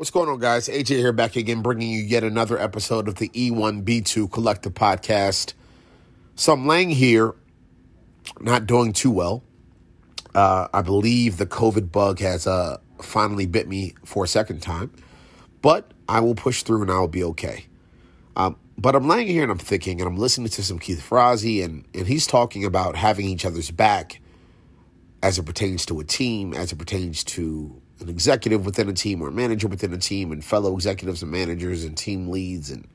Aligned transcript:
What's 0.00 0.10
going 0.10 0.30
on, 0.30 0.38
guys? 0.38 0.66
AJ 0.66 0.96
here 0.96 1.12
back 1.12 1.36
again, 1.36 1.60
bringing 1.60 1.90
you 1.90 2.00
yet 2.00 2.24
another 2.24 2.58
episode 2.58 3.06
of 3.06 3.16
the 3.16 3.28
E1B2 3.28 4.32
Collective 4.32 4.72
Podcast. 4.72 5.52
So 6.36 6.54
I'm 6.54 6.66
laying 6.66 6.88
here, 6.88 7.34
not 8.40 8.66
doing 8.66 8.94
too 8.94 9.10
well. 9.10 9.42
Uh, 10.34 10.68
I 10.72 10.80
believe 10.80 11.36
the 11.36 11.44
COVID 11.44 11.92
bug 11.92 12.18
has 12.20 12.46
uh, 12.46 12.78
finally 13.02 13.44
bit 13.44 13.68
me 13.68 13.92
for 14.06 14.24
a 14.24 14.26
second 14.26 14.62
time, 14.62 14.90
but 15.60 15.92
I 16.08 16.20
will 16.20 16.34
push 16.34 16.62
through 16.62 16.80
and 16.80 16.90
I 16.90 16.98
will 16.98 17.06
be 17.06 17.24
okay. 17.24 17.66
Um, 18.36 18.56
but 18.78 18.96
I'm 18.96 19.06
laying 19.06 19.26
here 19.26 19.42
and 19.42 19.52
I'm 19.52 19.58
thinking, 19.58 20.00
and 20.00 20.08
I'm 20.08 20.16
listening 20.16 20.48
to 20.48 20.62
some 20.62 20.78
Keith 20.78 21.06
Ferrazzi, 21.06 21.62
and, 21.62 21.84
and 21.92 22.06
he's 22.06 22.26
talking 22.26 22.64
about 22.64 22.96
having 22.96 23.26
each 23.26 23.44
other's 23.44 23.70
back 23.70 24.22
as 25.22 25.38
it 25.38 25.44
pertains 25.44 25.84
to 25.84 26.00
a 26.00 26.04
team, 26.04 26.54
as 26.54 26.72
it 26.72 26.76
pertains 26.76 27.22
to 27.24 27.82
an 28.00 28.08
executive 28.08 28.64
within 28.64 28.88
a 28.88 28.92
team 28.92 29.22
or 29.22 29.28
a 29.28 29.32
manager 29.32 29.68
within 29.68 29.92
a 29.92 29.98
team 29.98 30.32
and 30.32 30.44
fellow 30.44 30.74
executives 30.74 31.22
and 31.22 31.30
managers 31.30 31.84
and 31.84 31.96
team 31.96 32.28
leads 32.28 32.70
and 32.70 32.86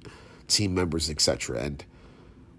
team 0.47 0.73
members, 0.73 1.09
etc. 1.09 1.59
And 1.61 1.83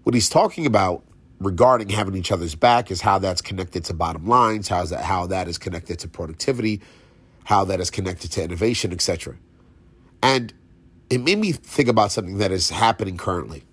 what 0.03 0.13
he's 0.13 0.29
talking 0.29 0.65
about 0.65 1.03
regarding 1.39 1.89
having 1.89 2.15
each 2.15 2.31
other's 2.31 2.55
back 2.55 2.89
is 2.91 3.01
how 3.01 3.19
that's 3.19 3.41
connected 3.41 3.85
to 3.85 3.93
bottom 3.93 4.27
lines, 4.27 4.67
how 4.67 4.85
that 4.85 5.03
how 5.03 5.27
that 5.27 5.47
is 5.47 5.57
connected 5.57 5.99
to 5.99 6.07
productivity, 6.07 6.81
how 7.43 7.63
that 7.65 7.79
is 7.79 7.89
connected 7.89 8.31
to 8.33 8.43
innovation, 8.43 8.91
etc. 8.91 9.35
And 10.21 10.53
it 11.09 11.21
made 11.21 11.37
me 11.37 11.51
think 11.51 11.89
about 11.89 12.11
something 12.11 12.37
that 12.39 12.51
is 12.51 12.69
happening 12.69 13.17
currently. 13.17 13.63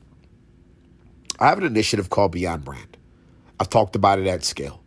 I 1.41 1.49
have 1.49 1.59
an 1.59 1.65
initiative 1.65 2.11
called 2.11 2.33
Beyond 2.33 2.65
Brand. 2.65 2.97
I've 3.59 3.69
talked 3.69 3.97
about 3.97 4.19
it 4.19 4.27
at 4.27 4.45
scale. 4.45 4.83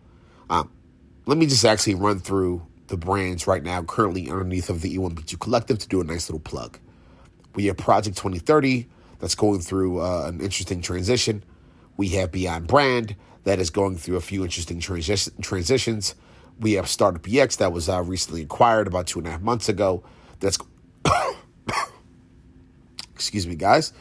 Um, 0.50 0.72
let 1.26 1.38
me 1.38 1.46
just 1.46 1.66
actually 1.66 1.96
run 1.96 2.20
through 2.20 2.66
the 2.88 2.98
brands 2.98 3.48
right 3.48 3.64
now 3.64 3.84
currently 3.84 4.30
underneath 4.30 4.70
of 4.70 4.82
the 4.82 4.98
E1B2 4.98 5.40
Collective 5.40 5.80
to 5.80 5.88
do 5.88 6.02
a 6.02 6.04
nice 6.04 6.30
little 6.30 6.40
plug. 6.40 6.80
We 7.56 7.66
have 7.66 7.78
Project 7.78 8.18
2030 8.18 8.88
that's 9.20 9.36
going 9.36 9.62
through 9.62 10.02
uh, 10.02 10.26
an 10.28 10.42
interesting 10.42 10.82
transition. 10.82 11.44
We 11.98 12.10
have 12.10 12.32
Beyond 12.32 12.68
Brand 12.68 13.16
that 13.44 13.60
is 13.60 13.70
going 13.70 13.98
through 13.98 14.18
a 14.18 14.22
few 14.22 14.44
interesting 14.44 14.80
transi- 14.80 15.32
transitions. 15.42 16.16
We 16.60 16.74
have 16.74 16.88
Startup 16.88 17.26
EX 17.28 17.56
that 17.58 17.72
was 17.72 17.90
uh, 17.90 18.02
recently 18.04 18.42
acquired 18.42 18.88
about 18.88 19.08
two 19.08 19.20
and 19.20 19.28
a 19.28 19.32
half 19.32 19.42
months 19.42 19.70
ago. 19.70 20.04
That's 20.40 20.58
excuse 23.16 23.48
me, 23.48 23.56
guys. 23.56 23.94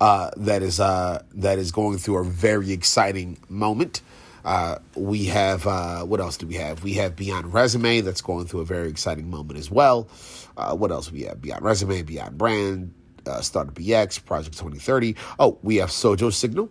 Uh, 0.00 0.30
that 0.36 0.62
is 0.62 0.80
uh, 0.80 1.22
that 1.34 1.58
is 1.58 1.70
going 1.70 1.98
through 1.98 2.18
a 2.18 2.24
very 2.24 2.72
exciting 2.72 3.38
moment. 3.48 4.00
Uh, 4.44 4.78
we 4.94 5.24
have 5.26 5.66
uh, 5.66 6.02
what 6.02 6.20
else 6.20 6.36
do 6.36 6.46
we 6.46 6.54
have? 6.54 6.82
We 6.84 6.94
have 6.94 7.16
Beyond 7.16 7.52
Resume 7.52 8.02
that's 8.02 8.20
going 8.20 8.46
through 8.46 8.60
a 8.60 8.64
very 8.64 8.88
exciting 8.88 9.30
moment 9.30 9.58
as 9.58 9.70
well. 9.70 10.08
Uh, 10.56 10.74
what 10.76 10.90
else 10.90 11.10
we 11.10 11.22
have? 11.22 11.40
Beyond 11.40 11.62
Resume, 11.62 12.02
Beyond 12.02 12.36
Brand, 12.36 12.94
uh, 13.26 13.40
Startup 13.40 13.76
EX, 13.80 14.18
Project 14.18 14.56
2030. 14.56 15.16
Oh, 15.38 15.58
we 15.62 15.76
have 15.76 15.88
Sojo 15.88 16.32
Signal 16.32 16.68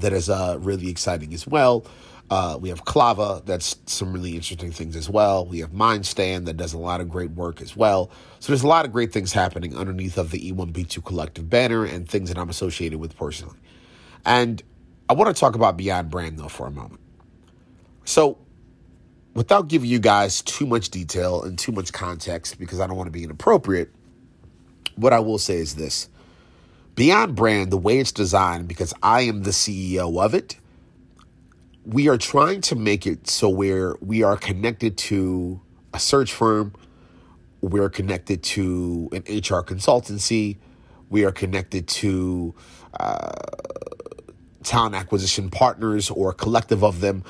that 0.00 0.12
is 0.12 0.28
uh, 0.28 0.56
really 0.60 0.88
exciting 0.88 1.32
as 1.34 1.46
well. 1.46 1.86
Uh, 2.30 2.56
we 2.60 2.68
have 2.68 2.84
Clava, 2.84 3.44
that's 3.44 3.76
some 3.86 4.12
really 4.12 4.36
interesting 4.36 4.70
things 4.70 4.94
as 4.94 5.10
well. 5.10 5.44
We 5.44 5.58
have 5.60 5.72
Mindstand 5.72 6.44
that 6.44 6.56
does 6.56 6.72
a 6.72 6.78
lot 6.78 7.00
of 7.00 7.08
great 7.08 7.32
work 7.32 7.60
as 7.60 7.76
well. 7.76 8.10
So 8.38 8.52
there's 8.52 8.62
a 8.62 8.68
lot 8.68 8.84
of 8.84 8.92
great 8.92 9.12
things 9.12 9.32
happening 9.32 9.76
underneath 9.76 10.16
of 10.16 10.30
the 10.30 10.52
E1B2 10.52 11.04
collective 11.04 11.50
banner 11.50 11.84
and 11.84 12.08
things 12.08 12.28
that 12.28 12.38
I'm 12.38 12.48
associated 12.48 13.00
with 13.00 13.16
personally. 13.16 13.58
And 14.24 14.62
I 15.10 15.12
want 15.12 15.34
to 15.34 15.38
talk 15.38 15.56
about 15.56 15.76
Beyond 15.76 16.08
Brand 16.08 16.38
though 16.38 16.46
for 16.46 16.68
a 16.68 16.70
moment. 16.70 17.00
So, 18.04 18.38
without 19.34 19.66
giving 19.66 19.90
you 19.90 19.98
guys 19.98 20.40
too 20.40 20.66
much 20.66 20.88
detail 20.88 21.42
and 21.42 21.58
too 21.58 21.72
much 21.72 21.92
context, 21.92 22.60
because 22.60 22.78
I 22.78 22.86
don't 22.86 22.96
want 22.96 23.08
to 23.08 23.10
be 23.10 23.24
inappropriate, 23.24 23.90
what 24.94 25.12
I 25.12 25.18
will 25.18 25.38
say 25.38 25.56
is 25.56 25.74
this 25.74 26.08
Beyond 26.94 27.34
Brand, 27.34 27.72
the 27.72 27.76
way 27.76 27.98
it's 27.98 28.12
designed, 28.12 28.68
because 28.68 28.94
I 29.02 29.22
am 29.22 29.42
the 29.42 29.50
CEO 29.50 30.24
of 30.24 30.32
it, 30.32 30.56
we 31.84 32.08
are 32.08 32.16
trying 32.16 32.60
to 32.60 32.76
make 32.76 33.04
it 33.04 33.28
so 33.28 33.48
where 33.48 33.96
we 34.00 34.22
are 34.22 34.36
connected 34.36 34.96
to 34.98 35.60
a 35.92 35.98
search 35.98 36.32
firm, 36.32 36.72
we're 37.62 37.90
connected 37.90 38.44
to 38.44 39.08
an 39.10 39.22
HR 39.22 39.64
consultancy, 39.64 40.58
we 41.08 41.24
are 41.24 41.32
connected 41.32 41.88
to 41.88 42.54
uh, 43.00 43.32
talent 44.62 44.94
acquisition 44.94 45.50
partners 45.50 46.10
or 46.10 46.30
a 46.30 46.34
collective 46.34 46.82
of 46.84 47.00
them. 47.00 47.24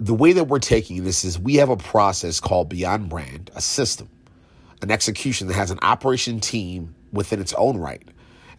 The 0.00 0.14
way 0.14 0.32
that 0.32 0.44
we're 0.44 0.58
taking 0.58 1.04
this 1.04 1.24
is 1.24 1.38
we 1.38 1.56
have 1.56 1.68
a 1.68 1.76
process 1.76 2.40
called 2.40 2.68
Beyond 2.68 3.08
Brand, 3.08 3.50
a 3.54 3.60
system, 3.60 4.08
an 4.82 4.90
execution 4.90 5.46
that 5.48 5.54
has 5.54 5.70
an 5.70 5.78
operation 5.82 6.40
team 6.40 6.94
within 7.12 7.40
its 7.40 7.52
own 7.54 7.78
right. 7.78 8.02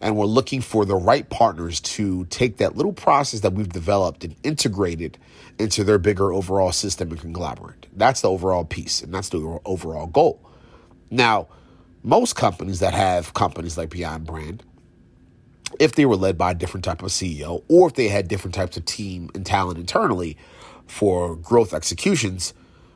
And 0.00 0.16
we're 0.16 0.26
looking 0.26 0.60
for 0.60 0.84
the 0.84 0.96
right 0.96 1.28
partners 1.28 1.80
to 1.80 2.26
take 2.26 2.58
that 2.58 2.76
little 2.76 2.92
process 2.92 3.40
that 3.40 3.52
we've 3.52 3.68
developed 3.68 4.24
and 4.24 4.34
integrate 4.42 5.00
it 5.00 5.18
into 5.58 5.84
their 5.84 5.98
bigger 5.98 6.32
overall 6.32 6.72
system 6.72 7.10
and 7.10 7.20
conglomerate. 7.20 7.86
That's 7.94 8.20
the 8.20 8.30
overall 8.30 8.64
piece, 8.64 9.02
and 9.02 9.12
that's 9.12 9.30
the 9.30 9.60
overall 9.64 10.06
goal. 10.06 10.40
Now, 11.10 11.48
most 12.02 12.36
companies 12.36 12.80
that 12.80 12.94
have 12.94 13.34
companies 13.34 13.78
like 13.78 13.90
Beyond 13.90 14.26
Brand 14.26 14.62
if 15.78 15.94
they 15.94 16.06
were 16.06 16.16
led 16.16 16.38
by 16.38 16.52
a 16.52 16.54
different 16.54 16.84
type 16.84 17.02
of 17.02 17.08
CEO 17.08 17.64
or 17.68 17.88
if 17.88 17.94
they 17.94 18.08
had 18.08 18.28
different 18.28 18.54
types 18.54 18.76
of 18.76 18.84
team 18.84 19.30
and 19.34 19.44
talent 19.44 19.78
internally 19.78 20.36
for 20.86 21.36
growth 21.36 21.74
executions, 21.74 22.54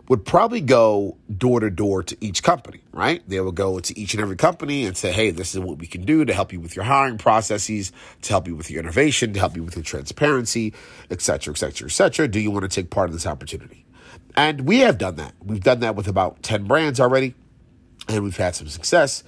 would 0.08 0.24
probably 0.24 0.60
go 0.60 1.16
door 1.38 1.60
to 1.60 1.70
door 1.70 2.02
to 2.02 2.16
each 2.20 2.42
company, 2.42 2.82
right? 2.90 3.22
They 3.28 3.40
would 3.40 3.54
go 3.54 3.78
to 3.78 3.98
each 3.98 4.12
and 4.12 4.20
every 4.20 4.34
company 4.34 4.84
and 4.84 4.96
say, 4.96 5.12
hey, 5.12 5.30
this 5.30 5.54
is 5.54 5.60
what 5.60 5.78
we 5.78 5.86
can 5.86 6.04
do 6.04 6.24
to 6.24 6.34
help 6.34 6.52
you 6.52 6.58
with 6.58 6.74
your 6.74 6.84
hiring 6.84 7.16
processes, 7.16 7.92
to 8.22 8.30
help 8.30 8.48
you 8.48 8.56
with 8.56 8.72
your 8.72 8.80
innovation, 8.80 9.32
to 9.34 9.38
help 9.38 9.54
you 9.54 9.62
with 9.62 9.76
your 9.76 9.84
transparency, 9.84 10.74
et 11.12 11.20
cetera, 11.20 11.54
et 11.54 11.58
cetera, 11.58 11.86
et 11.86 11.92
cetera. 11.92 12.26
Do 12.26 12.40
you 12.40 12.50
want 12.50 12.64
to 12.64 12.68
take 12.68 12.90
part 12.90 13.10
in 13.10 13.14
this 13.14 13.26
opportunity? 13.26 13.86
And 14.36 14.62
we 14.62 14.80
have 14.80 14.98
done 14.98 15.14
that. 15.14 15.32
We've 15.44 15.62
done 15.62 15.78
that 15.80 15.94
with 15.94 16.08
about 16.08 16.42
10 16.42 16.64
brands 16.64 16.98
already, 16.98 17.34
and 18.08 18.24
we've 18.24 18.36
had 18.36 18.56
some 18.56 18.66
success. 18.66 19.22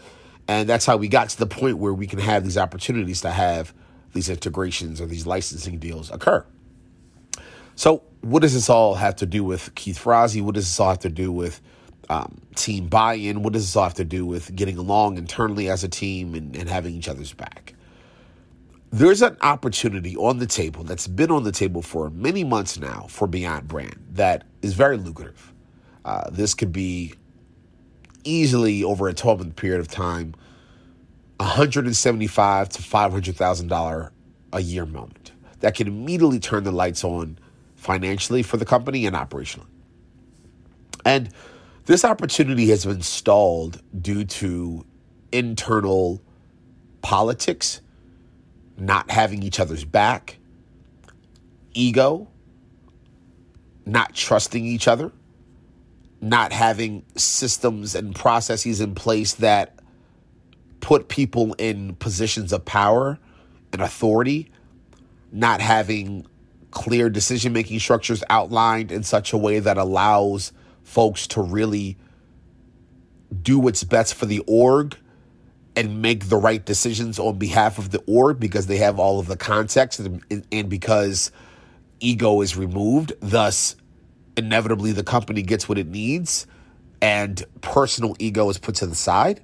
And 0.49 0.69
that's 0.69 0.87
how 0.87 0.97
we 0.97 1.09
got 1.09 1.31
to 1.31 1.39
the 1.39 1.47
point 1.47 1.79
where 1.79 1.95
we 1.95 2.07
can 2.07 2.19
have 2.19 2.45
these 2.45 2.59
opportunities 2.59 3.21
to 3.23 3.31
have 3.31 3.73
these 4.13 4.29
integrations 4.29 5.01
or 5.01 5.07
these 5.07 5.27
licensing 5.27 5.79
deals 5.79 6.11
occur. 6.11 6.45
So, 7.75 8.03
what 8.21 8.43
does 8.43 8.55
this 8.55 8.69
all 8.69 8.95
have 8.95 9.17
to 9.17 9.27
do 9.27 9.43
with 9.45 9.75
Keith 9.75 9.99
Ferrazzi? 9.99 10.43
What 10.43 10.55
does 10.55 10.65
this 10.65 10.79
all 10.79 10.91
have 10.91 11.01
to 11.01 11.09
do 11.09 11.33
with 11.33 11.61
um, 12.09 12.41
team 12.55 12.87
buy 12.89 13.15
in? 13.15 13.43
What 13.43 13.53
does 13.53 13.63
this 13.63 13.77
all 13.77 13.85
have 13.85 13.95
to 13.95 14.05
do 14.05 14.27
with 14.27 14.55
getting 14.55 14.77
along 14.77 15.19
internally 15.19 15.69
as 15.69 15.83
a 15.83 15.89
team 15.89 16.35
and, 16.35 16.55
and 16.55 16.69
having 16.69 16.95
each 16.95 17.09
other's 17.09 17.33
back? 17.33 17.75
There's 18.91 19.23
an 19.23 19.39
opportunity 19.41 20.17
on 20.17 20.39
the 20.39 20.47
table 20.47 20.85
that's 20.85 21.07
been 21.07 21.31
on 21.31 21.45
the 21.45 21.53
table 21.53 21.81
for 21.81 22.11
many 22.11 22.45
months 22.45 22.79
now 22.79 23.07
for 23.09 23.27
Beyond 23.27 23.67
Brand 23.67 23.97
that 24.13 24.45
is 24.61 24.75
very 24.75 24.99
lucrative. 24.99 25.53
Uh, 26.05 26.29
this 26.31 26.53
could 26.53 26.73
be 26.73 27.15
easily 28.25 28.84
over 28.84 29.09
a 29.09 29.15
12 29.15 29.41
month 29.41 29.56
period 29.56 29.81
of 29.81 29.88
time 29.88 30.34
175 31.38 32.69
to 32.69 32.83
500,000 32.83 33.69
dollar 33.69 34.12
a 34.53 34.60
year 34.60 34.87
moment 34.87 35.33
that 35.60 35.75
can 35.75 35.87
immediately 35.87 36.38
turn 36.38 36.65
the 36.65 36.72
lights 36.72 37.05
on 37.05 37.38
financially 37.77 38.43
for 38.43 38.56
the 38.56 38.65
company 38.65 39.06
and 39.06 39.16
operationally. 39.16 39.66
And 41.05 41.31
this 41.87 42.05
opportunity 42.05 42.69
has 42.69 42.84
been 42.84 43.03
stalled 43.03 43.82
due 44.00 44.25
to 44.25 44.84
internal 45.32 46.21
politics, 47.00 47.81
not 48.77 49.11
having 49.11 49.43
each 49.43 49.59
other's 49.59 49.84
back, 49.84 50.38
ego, 51.75 52.28
not 53.84 54.15
trusting 54.15 54.65
each 54.65 54.87
other 54.87 55.11
not 56.22 56.53
having 56.53 57.05
systems 57.16 57.97
and 57.97 58.15
processes 58.15 58.81
in 58.81 58.94
place 58.94 59.34
that 59.34 59.75
put 60.81 61.08
people 61.08 61.55
in 61.55 61.97
positions 61.97 62.52
of 62.52 62.64
power 62.64 63.19
and 63.73 63.82
authority, 63.82 64.49
not 65.32 65.61
having 65.61 66.25
clear 66.70 67.11
decision 67.11 67.52
making 67.52 67.79
structures 67.81 68.23
outlined 68.31 68.93
in 68.93 69.02
such 69.02 69.32
a 69.32 69.37
way 69.37 69.58
that 69.58 69.76
allows 69.76 70.52
folks 70.85 71.26
to 71.26 71.43
really 71.43 71.97
do 73.43 73.58
what's 73.58 73.85
best 73.85 74.14
for 74.14 74.26
the 74.26 74.38
org 74.47 74.97
and 75.75 76.00
make 76.00 76.29
the 76.29 76.37
right 76.37 76.64
decisions 76.64 77.19
on 77.19 77.37
behalf 77.37 77.79
of 77.79 77.91
the 77.91 78.02
org 78.06 78.38
because 78.38 78.69
they 78.69 78.76
have 78.76 78.99
all 78.99 79.19
of 79.19 79.26
the 79.26 79.37
context 79.37 79.99
and, 79.99 80.47
and 80.52 80.69
because 80.69 81.32
ego 82.00 82.41
is 82.43 82.56
removed, 82.56 83.12
thus 83.20 83.76
inevitably 84.37 84.93
the 84.93 85.05
company 85.05 85.43
gets 85.43 85.69
what 85.69 85.79
it 85.79 85.87
needs 85.87 86.46
and 87.00 87.44
personal 87.61 88.14
ego 88.19 88.49
is 88.49 88.58
put 88.58 88.76
to 88.76 88.87
the 88.87 88.94
side. 88.94 89.40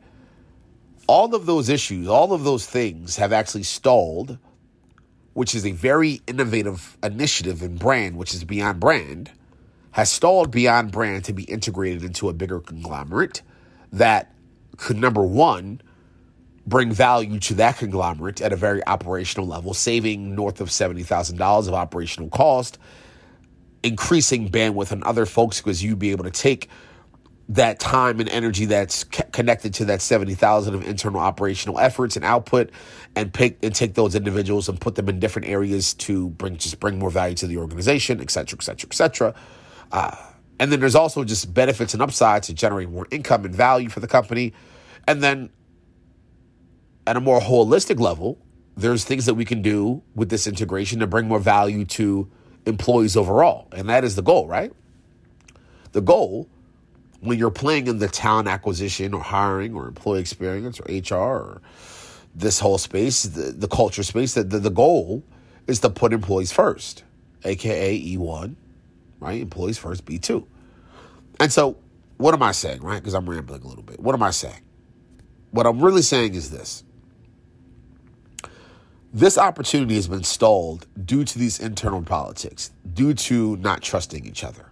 All 1.06 1.34
of 1.34 1.46
those 1.46 1.68
issues, 1.68 2.06
all 2.06 2.32
of 2.32 2.44
those 2.44 2.66
things 2.66 3.16
have 3.16 3.32
actually 3.32 3.64
stalled, 3.64 4.38
which 5.32 5.54
is 5.54 5.66
a 5.66 5.72
very 5.72 6.20
innovative 6.26 6.96
initiative 7.02 7.62
in 7.62 7.76
brand, 7.76 8.16
which 8.16 8.34
is 8.34 8.44
Beyond 8.44 8.78
Brand, 8.78 9.32
has 9.90 10.10
stalled 10.10 10.50
Beyond 10.50 10.92
Brand 10.92 11.24
to 11.24 11.32
be 11.32 11.44
integrated 11.44 12.04
into 12.04 12.28
a 12.28 12.32
bigger 12.32 12.60
conglomerate 12.60 13.42
that 13.92 14.34
could 14.76 14.96
number 14.96 15.22
one 15.22 15.80
bring 16.66 16.92
value 16.92 17.40
to 17.40 17.54
that 17.54 17.78
conglomerate 17.78 18.40
at 18.42 18.52
a 18.52 18.56
very 18.56 18.86
operational 18.86 19.46
level, 19.46 19.72
saving 19.74 20.34
north 20.34 20.60
of 20.60 20.68
$70,000 20.68 21.66
of 21.66 21.74
operational 21.74 22.28
cost, 22.28 22.78
increasing 23.88 24.48
bandwidth 24.48 24.92
on 24.92 25.02
other 25.04 25.26
folks 25.26 25.60
because 25.60 25.82
you'd 25.82 25.98
be 25.98 26.10
able 26.12 26.24
to 26.24 26.30
take 26.30 26.68
that 27.50 27.80
time 27.80 28.20
and 28.20 28.28
energy 28.28 28.66
that's 28.66 29.06
c- 29.12 29.22
connected 29.32 29.72
to 29.72 29.86
that 29.86 30.02
70,000 30.02 30.74
of 30.74 30.86
internal 30.86 31.18
operational 31.18 31.78
efforts 31.78 32.14
and 32.14 32.24
output 32.24 32.70
and 33.16 33.32
pick 33.32 33.58
and 33.62 33.74
take 33.74 33.94
those 33.94 34.14
individuals 34.14 34.68
and 34.68 34.80
put 34.80 34.96
them 34.96 35.08
in 35.08 35.18
different 35.18 35.48
areas 35.48 35.94
to 35.94 36.28
bring 36.30 36.56
just 36.58 36.78
bring 36.78 36.98
more 36.98 37.10
value 37.10 37.34
to 37.36 37.46
the 37.46 37.56
organization, 37.56 38.20
et 38.20 38.30
cetera, 38.30 38.58
et 38.58 38.62
cetera, 38.62 38.88
et 38.90 38.94
cetera. 38.94 39.34
Uh, 39.90 40.14
and 40.60 40.70
then 40.70 40.80
there's 40.80 40.94
also 40.94 41.24
just 41.24 41.54
benefits 41.54 41.94
and 41.94 42.02
upsides 42.02 42.48
to 42.48 42.54
generate 42.54 42.90
more 42.90 43.06
income 43.10 43.44
and 43.44 43.54
value 43.54 43.88
for 43.88 44.00
the 44.00 44.08
company. 44.08 44.52
And 45.06 45.22
then 45.22 45.50
at 47.06 47.16
a 47.16 47.20
more 47.20 47.40
holistic 47.40 47.98
level, 47.98 48.38
there's 48.76 49.04
things 49.04 49.24
that 49.26 49.34
we 49.34 49.46
can 49.46 49.62
do 49.62 50.02
with 50.14 50.28
this 50.28 50.46
integration 50.46 51.00
to 51.00 51.06
bring 51.06 51.26
more 51.26 51.40
value 51.40 51.84
to 51.86 52.30
employees 52.68 53.16
overall. 53.16 53.68
And 53.72 53.88
that 53.88 54.04
is 54.04 54.14
the 54.14 54.22
goal, 54.22 54.46
right? 54.46 54.72
The 55.92 56.00
goal 56.00 56.48
when 57.20 57.38
you're 57.38 57.50
playing 57.50 57.88
in 57.88 57.98
the 57.98 58.08
talent 58.08 58.48
acquisition 58.48 59.12
or 59.12 59.20
hiring 59.20 59.74
or 59.74 59.88
employee 59.88 60.20
experience 60.20 60.80
or 60.80 60.84
HR 60.84 61.16
or 61.16 61.62
this 62.34 62.60
whole 62.60 62.78
space, 62.78 63.24
the, 63.24 63.50
the 63.50 63.66
culture 63.66 64.02
space, 64.02 64.34
that 64.34 64.50
the, 64.50 64.58
the 64.58 64.70
goal 64.70 65.24
is 65.66 65.80
to 65.80 65.90
put 65.90 66.12
employees 66.12 66.52
first, 66.52 67.02
aka 67.44 68.00
E1, 68.00 68.54
right? 69.18 69.40
Employees 69.40 69.78
first, 69.78 70.04
B2. 70.04 70.46
And 71.40 71.52
so, 71.52 71.76
what 72.16 72.34
am 72.34 72.42
I 72.42 72.52
saying, 72.52 72.82
right? 72.82 72.98
Because 72.98 73.14
I'm 73.14 73.28
rambling 73.28 73.62
a 73.62 73.66
little 73.66 73.82
bit. 73.82 74.00
What 74.00 74.14
am 74.14 74.22
I 74.22 74.30
saying? 74.30 74.60
What 75.50 75.66
I'm 75.66 75.80
really 75.80 76.02
saying 76.02 76.34
is 76.34 76.50
this 76.50 76.84
this 79.12 79.38
opportunity 79.38 79.94
has 79.94 80.06
been 80.06 80.24
stalled 80.24 80.86
due 81.04 81.24
to 81.24 81.38
these 81.38 81.60
internal 81.60 82.02
politics, 82.02 82.70
due 82.92 83.14
to 83.14 83.56
not 83.56 83.82
trusting 83.82 84.26
each 84.26 84.44
other, 84.44 84.66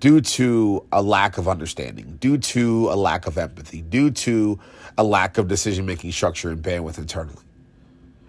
due 0.00 0.20
to 0.20 0.84
a 0.92 1.02
lack 1.02 1.38
of 1.38 1.48
understanding, 1.48 2.18
due 2.20 2.36
to 2.38 2.90
a 2.90 2.96
lack 2.96 3.26
of 3.26 3.38
empathy, 3.38 3.80
due 3.80 4.10
to 4.10 4.58
a 4.98 5.04
lack 5.04 5.38
of 5.38 5.48
decision 5.48 5.86
making 5.86 6.12
structure 6.12 6.50
and 6.50 6.62
bandwidth 6.62 6.98
internally. 6.98 7.42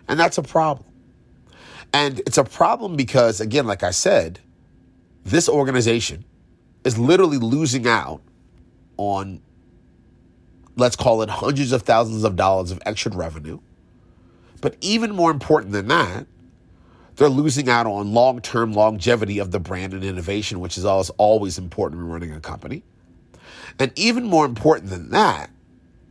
And 0.07 0.19
that's 0.19 0.37
a 0.37 0.43
problem. 0.43 0.87
And 1.91 2.19
it's 2.19 2.37
a 2.37 2.43
problem 2.43 2.95
because, 2.95 3.41
again, 3.41 3.67
like 3.67 3.83
I 3.83 3.91
said, 3.91 4.39
this 5.25 5.49
organization 5.49 6.23
is 6.83 6.97
literally 6.97 7.37
losing 7.37 7.87
out 7.87 8.21
on, 8.97 9.41
let's 10.77 10.95
call 10.95 11.21
it 11.21 11.29
hundreds 11.29 11.71
of 11.73 11.81
thousands 11.81 12.23
of 12.23 12.35
dollars 12.35 12.71
of 12.71 12.81
extra 12.85 13.11
revenue 13.11 13.59
but 14.61 14.75
even 14.81 15.11
more 15.11 15.31
important 15.31 15.71
than 15.71 15.87
that, 15.87 16.27
they're 17.15 17.29
losing 17.29 17.67
out 17.67 17.85
on 17.85 18.13
long 18.13 18.41
term 18.41 18.73
longevity 18.73 19.39
of 19.39 19.51
the 19.51 19.59
brand 19.59 19.93
and 19.93 20.03
innovation, 20.03 20.59
which 20.59 20.77
is 20.77 20.85
always, 20.85 21.09
always 21.11 21.57
important 21.57 22.01
when 22.01 22.11
running 22.11 22.33
a 22.33 22.39
company. 22.39 22.83
And 23.77 23.91
even 23.97 24.25
more 24.25 24.45
important 24.45 24.89
than 24.89 25.09
that, 25.11 25.49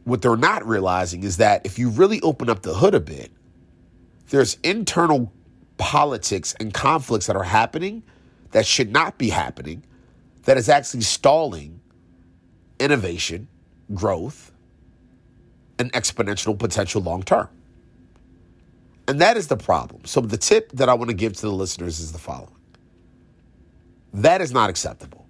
what 0.05 0.23
they're 0.23 0.37
not 0.37 0.67
realizing 0.67 1.23
is 1.23 1.39
that 1.39 1.65
if 1.65 1.79
you 1.79 1.91
really 1.91 2.21
open 2.21 2.49
up 2.49 2.63
the 2.63 2.75
hood 2.75 2.95
a 2.95 3.01
bit, 3.01 3.31
there's 4.31 4.59
internal 4.63 5.33
politics 5.79 6.55
and 6.61 6.75
conflicts 6.75 7.27
that 7.27 7.37
are 7.37 7.43
happening 7.43 8.03
that 8.51 8.67
should 8.67 8.93
not 8.93 9.19
be 9.19 9.31
happening, 9.31 9.83
that 10.45 10.57
is 10.57 10.69
actually 10.69 11.03
stalling 11.03 11.81
innovation, 12.81 13.49
growth, 13.95 14.53
and 15.79 15.93
exponential 15.93 16.59
potential 16.59 17.01
long 17.01 17.23
term. 17.23 17.49
And 19.09 19.21
that 19.23 19.39
is 19.39 19.49
the 19.49 19.57
problem. 19.57 20.05
So, 20.07 20.21
the 20.21 20.39
tip 20.39 20.73
that 20.73 20.91
I 20.91 20.95
want 20.95 21.11
to 21.11 21.17
give 21.17 21.35
to 21.35 21.43
the 21.43 21.53
listeners 21.53 22.01
is 22.01 22.13
the 22.13 22.19
following 22.19 22.55
that 24.15 24.41
is 24.43 24.53
not 24.53 24.71
acceptable. 24.71 25.27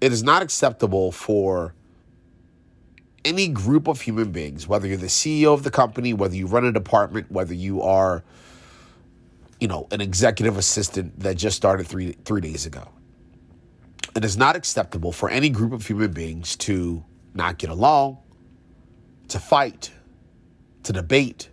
It 0.00 0.12
is 0.12 0.22
not 0.22 0.42
acceptable 0.42 1.12
for 1.12 1.74
any 3.24 3.48
group 3.48 3.88
of 3.88 4.00
human 4.00 4.32
beings, 4.32 4.68
whether 4.68 4.86
you're 4.88 4.96
the 4.96 5.06
CEO 5.06 5.54
of 5.54 5.62
the 5.62 5.70
company, 5.70 6.12
whether 6.14 6.36
you 6.36 6.46
run 6.46 6.64
a 6.64 6.72
department, 6.72 7.30
whether 7.30 7.54
you 7.54 7.82
are, 7.82 8.24
you 9.60 9.68
know, 9.68 9.86
an 9.92 10.00
executive 10.00 10.58
assistant 10.58 11.20
that 11.20 11.36
just 11.36 11.56
started 11.56 11.86
three 11.86 12.12
three 12.24 12.40
days 12.40 12.66
ago. 12.66 12.88
It 14.16 14.24
is 14.24 14.36
not 14.36 14.56
acceptable 14.56 15.12
for 15.12 15.30
any 15.30 15.50
group 15.50 15.72
of 15.72 15.86
human 15.86 16.12
beings 16.12 16.56
to 16.58 17.04
not 17.34 17.58
get 17.58 17.70
along, 17.70 18.18
to 19.28 19.38
fight, 19.38 19.92
to 20.84 20.92
debate, 20.92 21.48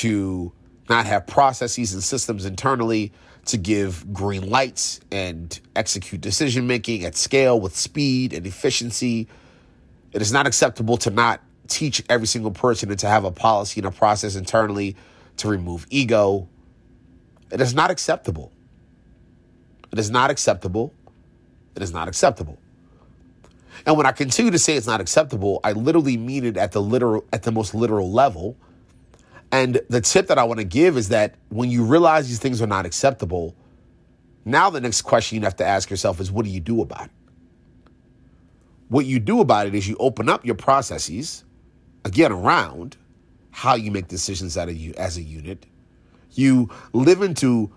to 0.00 0.52
not 0.88 1.06
have 1.06 1.26
processes 1.26 1.94
and 1.94 2.02
systems 2.02 2.44
internally 2.44 3.12
to 3.46 3.56
give 3.56 4.12
green 4.12 4.48
lights 4.48 5.00
and 5.12 5.60
execute 5.76 6.20
decision 6.20 6.66
making 6.66 7.04
at 7.04 7.16
scale 7.16 7.60
with 7.60 7.76
speed 7.76 8.32
and 8.32 8.46
efficiency. 8.46 9.28
It 10.12 10.22
is 10.22 10.32
not 10.32 10.46
acceptable 10.46 10.96
to 10.98 11.10
not 11.10 11.40
teach 11.68 12.02
every 12.08 12.26
single 12.26 12.50
person 12.50 12.90
and 12.90 12.98
to 13.00 13.06
have 13.06 13.24
a 13.24 13.30
policy 13.30 13.80
and 13.80 13.86
a 13.86 13.90
process 13.90 14.36
internally 14.36 14.96
to 15.38 15.48
remove 15.48 15.86
ego. 15.90 16.48
It 17.50 17.60
is 17.60 17.74
not 17.74 17.90
acceptable. 17.90 18.52
It 19.92 19.98
is 19.98 20.10
not 20.10 20.30
acceptable. 20.30 20.92
It 21.76 21.82
is 21.82 21.92
not 21.92 22.08
acceptable. 22.08 22.58
And 23.86 23.96
when 23.96 24.06
I 24.06 24.12
continue 24.12 24.50
to 24.50 24.58
say 24.58 24.76
it's 24.76 24.86
not 24.86 25.00
acceptable, 25.00 25.60
I 25.62 25.72
literally 25.72 26.16
mean 26.16 26.44
it 26.44 26.56
at 26.56 26.72
the 26.72 26.80
literal 26.80 27.24
at 27.32 27.42
the 27.42 27.52
most 27.52 27.74
literal 27.74 28.10
level 28.10 28.56
and 29.52 29.80
the 29.88 30.00
tip 30.00 30.26
that 30.28 30.38
I 30.38 30.44
want 30.44 30.58
to 30.60 30.64
give 30.64 30.96
is 30.96 31.10
that 31.10 31.36
when 31.48 31.70
you 31.70 31.84
realize 31.84 32.28
these 32.28 32.38
things 32.38 32.60
are 32.60 32.66
not 32.66 32.86
acceptable, 32.86 33.54
now 34.44 34.70
the 34.70 34.80
next 34.80 35.02
question 35.02 35.38
you 35.38 35.44
have 35.44 35.56
to 35.56 35.66
ask 35.66 35.90
yourself 35.90 36.20
is 36.20 36.30
what 36.30 36.44
do 36.44 36.50
you 36.50 36.60
do 36.60 36.82
about 36.82 37.06
it? 37.06 37.10
What 38.88 39.06
you 39.06 39.18
do 39.18 39.40
about 39.40 39.66
it 39.66 39.74
is 39.74 39.88
you 39.88 39.96
open 39.98 40.28
up 40.28 40.44
your 40.44 40.54
processes, 40.54 41.44
again, 42.04 42.32
around 42.32 42.96
how 43.50 43.74
you 43.74 43.90
make 43.90 44.08
decisions 44.08 44.58
out 44.58 44.68
of 44.68 44.76
you 44.76 44.92
as 44.96 45.16
a 45.16 45.22
unit. 45.22 45.66
You 46.32 46.68
live 46.92 47.22
into 47.22 47.72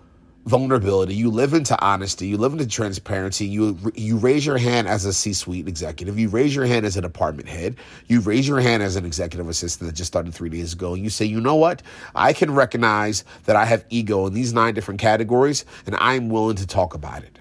vulnerability, 0.48 1.14
you 1.14 1.30
live 1.30 1.54
into 1.54 1.78
honesty, 1.84 2.26
you 2.26 2.36
live 2.36 2.52
into 2.52 2.66
transparency, 2.66 3.46
you 3.46 3.78
you 3.94 4.16
raise 4.16 4.44
your 4.44 4.58
hand 4.58 4.88
as 4.88 5.04
a 5.04 5.12
C-suite 5.12 5.68
executive, 5.68 6.18
you 6.18 6.28
raise 6.28 6.56
your 6.56 6.66
hand 6.66 6.86
as 6.86 6.96
a 6.96 7.00
department 7.00 7.48
head, 7.48 7.76
you 8.06 8.20
raise 8.20 8.48
your 8.48 8.58
hand 8.58 8.82
as 8.82 8.96
an 8.96 9.04
executive 9.04 9.48
assistant 9.48 9.88
that 9.88 9.94
just 9.94 10.08
started 10.08 10.34
3 10.34 10.48
days 10.48 10.72
ago. 10.72 10.94
And 10.94 11.04
you 11.04 11.10
say, 11.10 11.24
"You 11.26 11.40
know 11.40 11.54
what? 11.54 11.82
I 12.14 12.32
can 12.32 12.52
recognize 12.54 13.24
that 13.44 13.56
I 13.56 13.64
have 13.66 13.84
ego 13.90 14.26
in 14.26 14.34
these 14.34 14.52
nine 14.52 14.74
different 14.74 15.00
categories 15.00 15.64
and 15.86 15.94
I'm 16.00 16.28
willing 16.30 16.56
to 16.56 16.66
talk 16.66 16.94
about 16.94 17.22
it." 17.22 17.38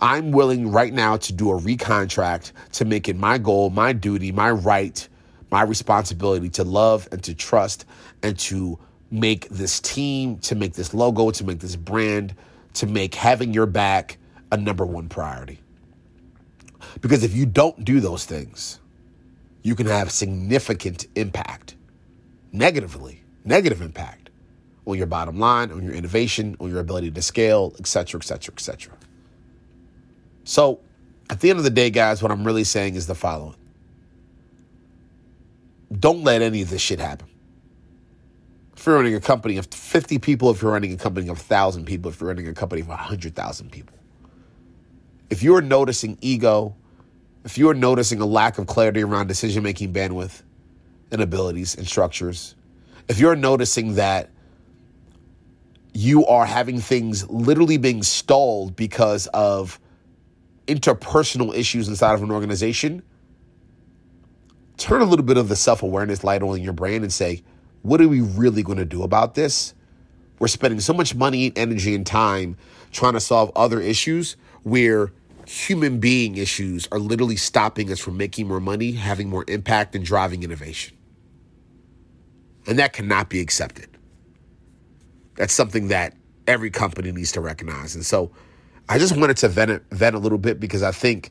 I'm 0.00 0.30
willing 0.30 0.70
right 0.70 0.92
now 0.94 1.16
to 1.16 1.32
do 1.32 1.50
a 1.50 1.60
recontract 1.60 2.52
to 2.72 2.84
make 2.84 3.08
it 3.08 3.16
my 3.16 3.38
goal, 3.38 3.70
my 3.70 3.92
duty, 3.92 4.30
my 4.30 4.50
right, 4.50 5.08
my 5.50 5.62
responsibility 5.62 6.48
to 6.50 6.62
love 6.62 7.08
and 7.10 7.22
to 7.24 7.34
trust 7.34 7.84
and 8.22 8.38
to 8.38 8.78
make 9.10 9.48
this 9.48 9.80
team, 9.80 10.38
to 10.38 10.54
make 10.54 10.74
this 10.74 10.92
logo, 10.92 11.30
to 11.30 11.44
make 11.44 11.60
this 11.60 11.76
brand, 11.76 12.34
to 12.74 12.86
make 12.86 13.14
having 13.14 13.54
your 13.54 13.66
back 13.66 14.18
a 14.52 14.56
number 14.56 14.84
one 14.84 15.08
priority. 15.08 15.60
Because 17.00 17.24
if 17.24 17.34
you 17.34 17.46
don't 17.46 17.84
do 17.84 18.00
those 18.00 18.24
things, 18.24 18.80
you 19.62 19.74
can 19.74 19.86
have 19.86 20.10
significant 20.10 21.06
impact, 21.14 21.74
negatively, 22.52 23.22
negative 23.44 23.82
impact 23.82 24.30
on 24.86 24.96
your 24.96 25.06
bottom 25.06 25.38
line, 25.38 25.70
on 25.70 25.82
your 25.82 25.94
innovation, 25.94 26.56
on 26.60 26.70
your 26.70 26.80
ability 26.80 27.10
to 27.10 27.22
scale, 27.22 27.74
et 27.78 27.86
cetera, 27.86 28.20
et 28.20 28.24
cetera, 28.24 28.54
et 28.54 28.60
cetera. 28.60 28.94
So 30.44 30.80
at 31.28 31.40
the 31.40 31.50
end 31.50 31.58
of 31.58 31.64
the 31.64 31.70
day, 31.70 31.90
guys, 31.90 32.22
what 32.22 32.32
I'm 32.32 32.44
really 32.44 32.64
saying 32.64 32.94
is 32.94 33.06
the 33.06 33.14
following. 33.14 33.56
Don't 35.98 36.22
let 36.22 36.42
any 36.42 36.62
of 36.62 36.70
this 36.70 36.80
shit 36.80 37.00
happen 37.00 37.27
if 38.78 38.86
you're 38.86 38.94
running 38.94 39.16
a 39.16 39.20
company 39.20 39.56
of 39.56 39.66
50 39.66 40.20
people, 40.20 40.50
if 40.50 40.62
you're 40.62 40.70
running 40.70 40.92
a 40.92 40.96
company 40.96 41.26
of 41.28 41.36
1,000 41.36 41.84
people, 41.84 42.12
if 42.12 42.20
you're 42.20 42.28
running 42.28 42.46
a 42.46 42.54
company 42.54 42.80
of 42.80 42.86
100,000 42.86 43.72
people. 43.72 43.96
If 45.30 45.42
you're 45.42 45.60
noticing 45.60 46.16
ego, 46.20 46.76
if 47.44 47.58
you're 47.58 47.74
noticing 47.74 48.20
a 48.20 48.24
lack 48.24 48.56
of 48.56 48.68
clarity 48.68 49.02
around 49.02 49.26
decision 49.26 49.64
making 49.64 49.92
bandwidth 49.92 50.42
and 51.10 51.20
abilities 51.20 51.74
and 51.74 51.88
structures, 51.88 52.54
if 53.08 53.18
you're 53.18 53.34
noticing 53.34 53.96
that 53.96 54.30
you 55.92 56.24
are 56.26 56.46
having 56.46 56.78
things 56.78 57.28
literally 57.28 57.78
being 57.78 58.04
stalled 58.04 58.76
because 58.76 59.26
of 59.34 59.80
interpersonal 60.68 61.52
issues 61.52 61.88
inside 61.88 62.14
of 62.14 62.22
an 62.22 62.30
organization, 62.30 63.02
turn 64.76 65.00
a 65.00 65.04
little 65.04 65.24
bit 65.24 65.36
of 65.36 65.48
the 65.48 65.56
self 65.56 65.82
awareness 65.82 66.22
light 66.22 66.44
on 66.44 66.56
in 66.56 66.62
your 66.62 66.72
brain 66.72 67.02
and 67.02 67.12
say, 67.12 67.42
what 67.82 68.00
are 68.00 68.08
we 68.08 68.20
really 68.20 68.62
going 68.62 68.78
to 68.78 68.84
do 68.84 69.02
about 69.02 69.34
this? 69.34 69.74
We're 70.38 70.48
spending 70.48 70.80
so 70.80 70.92
much 70.92 71.14
money, 71.14 71.52
energy, 71.56 71.94
and 71.94 72.06
time 72.06 72.56
trying 72.92 73.14
to 73.14 73.20
solve 73.20 73.50
other 73.56 73.80
issues 73.80 74.36
where 74.62 75.12
human 75.46 75.98
being 75.98 76.36
issues 76.36 76.86
are 76.92 76.98
literally 76.98 77.36
stopping 77.36 77.90
us 77.90 77.98
from 77.98 78.16
making 78.16 78.46
more 78.46 78.60
money, 78.60 78.92
having 78.92 79.28
more 79.28 79.44
impact, 79.48 79.94
and 79.94 80.04
driving 80.04 80.42
innovation. 80.42 80.96
And 82.66 82.78
that 82.78 82.92
cannot 82.92 83.30
be 83.30 83.40
accepted. 83.40 83.88
That's 85.36 85.54
something 85.54 85.88
that 85.88 86.14
every 86.46 86.70
company 86.70 87.12
needs 87.12 87.32
to 87.32 87.40
recognize. 87.40 87.94
And 87.94 88.04
so 88.04 88.30
I 88.88 88.98
just 88.98 89.16
wanted 89.16 89.38
to 89.38 89.48
vent, 89.48 89.82
vent 89.90 90.14
a 90.14 90.18
little 90.18 90.38
bit 90.38 90.60
because 90.60 90.82
I 90.82 90.92
think 90.92 91.30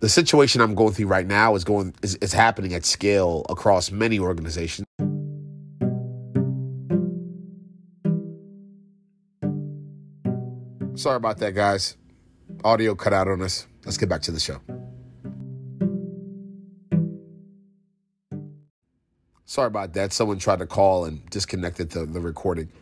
the 0.00 0.08
situation 0.08 0.60
I'm 0.60 0.74
going 0.74 0.92
through 0.92 1.06
right 1.06 1.26
now 1.26 1.54
is 1.54 1.64
going 1.64 1.94
is, 2.02 2.14
is 2.16 2.32
happening 2.32 2.74
at 2.74 2.84
scale 2.84 3.44
across 3.48 3.90
many 3.90 4.18
organizations. 4.18 4.86
Sorry 11.06 11.18
about 11.18 11.38
that, 11.38 11.54
guys. 11.54 11.96
Audio 12.64 12.96
cut 12.96 13.12
out 13.12 13.28
on 13.28 13.40
us. 13.40 13.68
Let's 13.84 13.96
get 13.96 14.08
back 14.08 14.22
to 14.22 14.32
the 14.32 14.40
show. 14.40 14.60
Sorry 19.44 19.68
about 19.68 19.92
that. 19.92 20.12
Someone 20.12 20.40
tried 20.40 20.58
to 20.58 20.66
call 20.66 21.04
and 21.04 21.24
disconnected 21.30 21.90
the, 21.90 22.06
the 22.06 22.20
recording. 22.20 22.72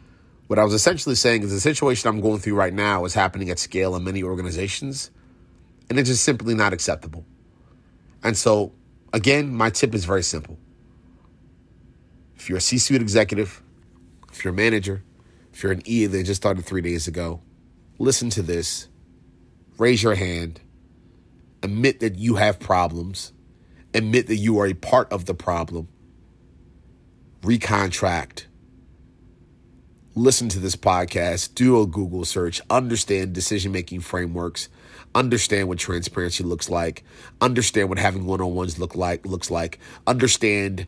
What 0.47 0.59
I 0.59 0.65
was 0.65 0.73
essentially 0.73 1.17
saying 1.17 1.43
is 1.43 1.51
the 1.51 1.61
situation 1.61 2.09
I'm 2.09 2.23
going 2.23 2.39
through 2.39 2.55
right 2.55 2.73
now 2.73 3.05
is 3.05 3.13
happening 3.13 3.51
at 3.51 3.59
scale 3.59 3.95
in 3.95 4.05
many 4.05 4.23
organizations, 4.23 5.11
and 5.91 5.99
it's 5.99 6.09
just 6.09 6.25
simply 6.25 6.55
not 6.55 6.73
acceptable. 6.73 7.27
And 8.23 8.39
so, 8.39 8.73
again, 9.13 9.55
my 9.55 9.69
tip 9.69 9.95
is 9.95 10.07
very 10.07 10.23
simple. 10.23 10.57
If 12.37 12.49
you're 12.49 12.57
a 12.57 12.63
C 12.63 12.79
suite 12.79 13.03
executive, 13.03 13.63
if 14.33 14.47
you're 14.47 14.55
a 14.55 14.57
manager, 14.57 15.05
if 15.53 15.63
you're 15.63 15.73
an 15.73 15.83
E 15.85 16.07
that 16.07 16.23
just 16.23 16.41
started 16.41 16.65
three 16.65 16.81
days 16.81 17.07
ago, 17.07 17.43
listen 17.99 18.31
to 18.31 18.43
this, 18.43 18.89
raise 19.79 20.03
your 20.03 20.15
hand, 20.15 20.61
admit 21.63 22.01
that 22.01 22.17
you 22.17 22.37
have 22.37 22.59
problems, 22.59 23.33
admit 23.93 24.27
that 24.27 24.37
you 24.37 24.59
are 24.59 24.67
a 24.67 24.75
part 24.75 25.13
of 25.13 25.27
the 25.27 25.35
problem, 25.35 25.89
recontract, 27.43 28.47
listen 30.15 30.49
to 30.49 30.59
this 30.59 30.77
podcast, 30.77 31.55
do 31.55 31.81
a 31.81 31.87
Google 31.87 32.25
search, 32.25 32.61
understand 32.71 33.33
decision 33.33 33.73
making 33.73 34.01
frameworks, 34.01 34.69
understand 35.15 35.69
what 35.69 35.79
transparency 35.79 36.45
looks 36.45 36.69
like, 36.69 37.05
understand 37.41 37.89
what 37.89 37.99
having 37.99 38.27
one-on-ones 38.27 38.79
look 38.79 38.97
like 38.97 39.27
looks 39.27 39.51
like, 39.51 39.79
understand 40.07 40.87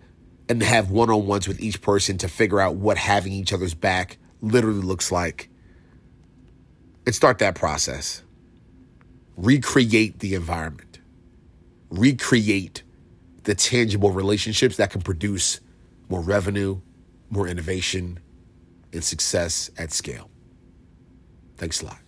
and 0.49 0.63
have 0.63 0.91
one-on-ones 0.91 1.49
with 1.49 1.61
each 1.61 1.81
person 1.83 2.19
to 2.19 2.29
figure 2.29 2.61
out 2.61 2.77
what 2.77 2.97
having 2.97 3.33
each 3.33 3.53
other's 3.53 3.75
back 3.75 4.19
literally 4.41 4.81
looks 4.81 5.11
like 5.11 5.49
and 7.07 7.15
start 7.15 7.39
that 7.39 7.55
process. 7.55 8.23
Recreate 9.37 10.19
the 10.19 10.35
environment, 10.35 11.01
recreate 11.91 12.83
the 13.45 13.55
tangible 13.55 14.11
relationships 14.11 14.77
that 14.77 14.91
can 14.91 15.01
produce 15.03 15.61
more 16.09 16.21
revenue, 16.21 16.81
more 17.31 17.47
innovation, 17.47 18.19
and 18.93 19.05
success 19.05 19.71
at 19.79 19.93
scale. 19.93 20.31
Thanks 21.57 21.83
a 21.83 21.87
lot. 21.87 22.06